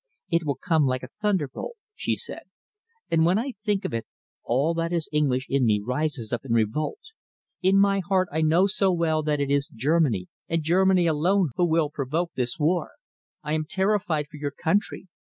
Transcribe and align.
"It 0.31 0.47
will 0.47 0.55
come 0.55 0.87
like 0.87 1.03
a 1.03 1.09
thunderbolt," 1.21 1.75
she 1.93 2.15
said, 2.15 2.45
"and 3.11 3.23
when 3.23 3.37
I 3.37 3.53
think 3.63 3.85
of 3.85 3.93
it, 3.93 4.07
all 4.43 4.73
that 4.73 4.91
is 4.91 5.07
English 5.11 5.45
in 5.47 5.63
me 5.63 5.79
rises 5.79 6.33
up 6.33 6.43
in 6.43 6.53
revolt. 6.53 6.97
In 7.61 7.79
my 7.79 7.99
heart 7.99 8.27
I 8.31 8.41
know 8.41 8.65
so 8.65 8.91
well 8.91 9.21
that 9.21 9.39
it 9.39 9.51
is 9.51 9.67
Germany 9.67 10.27
and 10.49 10.63
Germany 10.63 11.05
alone 11.05 11.51
who 11.55 11.67
will 11.69 11.91
provoke 11.91 12.31
this 12.33 12.57
war. 12.57 12.93
I 13.43 13.53
am 13.53 13.65
terrified 13.69 14.25
for 14.27 14.37
your 14.37 14.49
country. 14.49 15.07